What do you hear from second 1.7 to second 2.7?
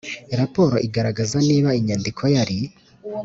inyandiko yari